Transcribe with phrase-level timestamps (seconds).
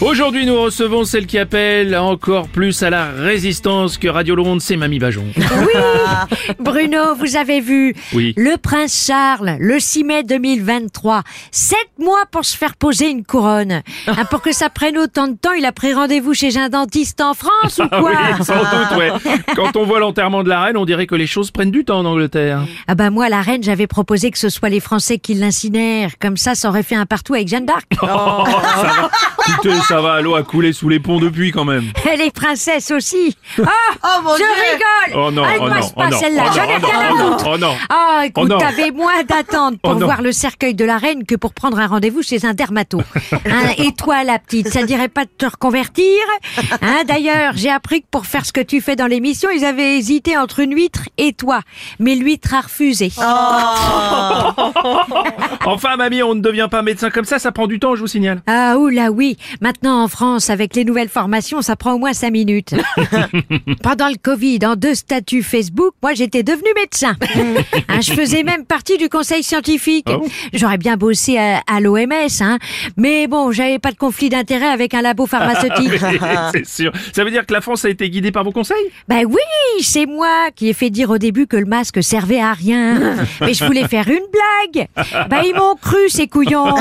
[0.00, 4.76] Aujourd'hui, nous recevons celle qui appelle encore plus à la résistance que Radio Londres, c'est
[4.76, 5.26] Mamie Bajon.
[5.36, 8.32] Oui, Bruno, vous avez vu Oui.
[8.38, 13.82] le prince Charles, le 6 mai 2023, sept mois pour se faire poser une couronne.
[14.06, 17.20] Ah, pour que ça prenne autant de temps, il a pris rendez-vous chez un dentiste
[17.20, 19.12] en France ou Ah quoi oui, sans doute, ouais.
[19.54, 21.98] Quand on voit l'enterrement de la reine, on dirait que les choses prennent du temps
[21.98, 22.62] en Angleterre.
[22.88, 26.12] Ah bah moi, la reine, j'avais proposé que ce soit les Français qui l'incinèrent.
[26.18, 27.84] Comme ça, ça aurait fait un partout avec Jeanne d'Arc.
[28.02, 28.44] Oh.
[29.64, 31.84] Écoutez, ça va, l'eau a coulé sous les ponts depuis quand même.
[32.12, 33.36] Et les princesses aussi.
[33.58, 34.46] Ah, mon je Dieu.
[35.12, 35.22] rigole.
[35.26, 36.42] Oh non, Elle oh passe non, pas oh non, celle-là.
[36.46, 37.50] oh J'en ai oh rien à non, foutre.
[37.52, 37.74] oh non.
[37.88, 38.58] Ah, écoute, Oh non.
[38.58, 40.06] t'avais moins d'attente pour Oh non.
[40.06, 43.00] voir le cercueil de la reine que pour prendre un rendez-vous chez un dermato.
[43.32, 46.04] Hein, et toi, la petite, ça dirait pas de te reconvertir
[46.82, 49.96] hein, D'ailleurs, j'ai appris que pour faire ce que tu fais dans l'émission, ils avaient
[49.98, 51.60] hésité entre une huître et toi.
[51.98, 53.10] Mais l'huître a refusé.
[55.66, 58.06] Enfin, mamie, on ne devient pas médecin comme ça, ça prend du temps, je vous
[58.06, 58.42] signale.
[58.46, 62.30] Ah oula oui, maintenant en France, avec les nouvelles formations, ça prend au moins cinq
[62.32, 62.74] minutes.
[63.82, 67.16] Pendant le Covid, en deux statuts Facebook, moi j'étais devenu médecin.
[67.88, 70.06] Hein, je faisais même partie du conseil scientifique.
[70.08, 70.18] Ah
[70.52, 72.58] J'aurais bien bossé à, à l'OMS, hein,
[72.96, 75.90] mais bon, j'avais pas de conflit d'intérêt avec un labo pharmaceutique.
[76.52, 76.92] c'est sûr.
[77.12, 78.76] Ça veut dire que la France a été guidée par vos conseils?
[79.08, 82.52] Ben oui, c'est moi qui ai fait dire au début que le masque servait à
[82.52, 83.16] rien.
[83.40, 84.88] Mais je voulais faire une blague.
[85.28, 86.74] Ben ils m'ont cru ces couillons.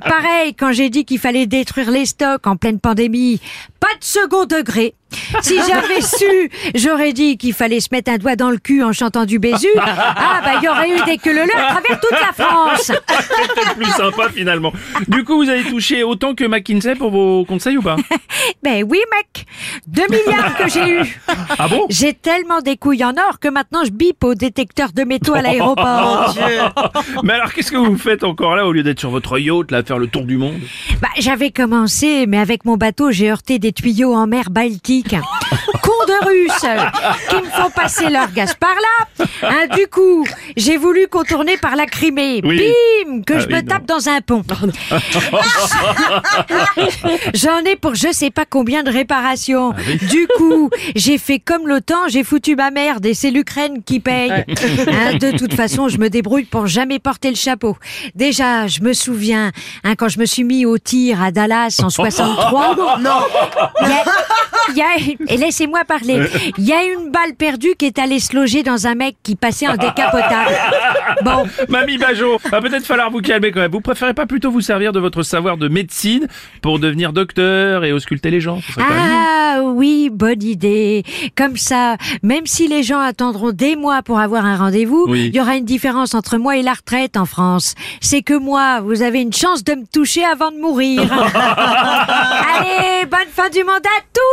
[0.00, 3.40] Pareil quand j'ai dit qu'il fallait détruire les stocks en pleine pandémie.
[3.78, 4.94] Pas de second degré.
[5.42, 8.92] Si j'avais su, j'aurais dit qu'il fallait se mettre un doigt dans le cul en
[8.92, 9.68] chantant du Bézu.
[10.16, 12.86] Ah bah il y aurait eu des queues à travers toute la France.
[13.06, 14.72] Peut-être plus sympa finalement.
[15.08, 17.96] Du coup, vous avez touché autant que McKinsey pour vos conseils ou pas
[18.62, 19.46] Ben oui mec,
[19.86, 21.20] 2 milliards que j'ai eu.
[21.58, 25.04] Ah bon J'ai tellement des couilles en or que maintenant je bip au détecteur de
[25.04, 26.34] métaux à l'aéroport.
[27.22, 29.78] Mais alors, qu'est-ce que vous faites encore là au lieu d'être sur votre yacht, là,
[29.78, 30.60] à faire le tour du monde?
[31.00, 35.16] Bah, j'avais commencé, mais avec mon bateau, j'ai heurté des tuyaux en mer Baltique.
[36.06, 36.66] De Russes
[37.30, 39.26] qui me font passer leur gaz par là.
[39.42, 40.26] Hein, du coup,
[40.56, 42.40] j'ai voulu contourner par la Crimée.
[42.44, 42.70] Oui.
[43.06, 43.66] Bim Que Ah je oui, me non.
[43.68, 44.42] tape dans un pont.
[47.34, 49.72] J'en ai pour je sais pas combien de réparations.
[50.08, 54.30] Du coup, j'ai fait comme l'OTAN, j'ai foutu ma merde et c'est l'Ukraine qui paye.
[54.30, 57.76] Hein, de toute façon, je me débrouille pour jamais porter le chapeau.
[58.14, 59.52] Déjà, je me souviens,
[59.84, 62.76] hein, quand je me suis mis au tir à Dallas en 63.
[63.00, 63.10] non,
[64.70, 66.20] il y a- et laissez-moi parler.
[66.58, 69.36] Il y a une balle perdue qui est allée se loger dans un mec qui
[69.36, 70.50] passait en décapotable.
[71.24, 73.70] Bon, Mamie Bajon, va peut-être falloir vous calmer quand même.
[73.70, 76.26] Vous préférez pas plutôt vous servir de votre savoir de médecine
[76.62, 78.58] pour devenir docteur et ausculter les gens.
[78.78, 81.04] Ah oui, bonne idée.
[81.36, 85.30] Comme ça, même si les gens attendront des mois pour avoir un rendez-vous, il Oui.
[85.32, 87.74] y aura une différence entre moi et la retraite en France.
[88.00, 91.02] C'est que moi, vous avez une chance de me toucher avant de mourir.
[91.94, 93.88] Allez, bonne fin du mandat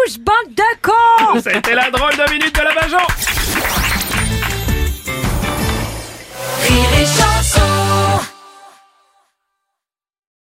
[0.06, 1.42] tous, bande de cons.
[1.42, 2.98] C'était la drôle de minute de la Bajon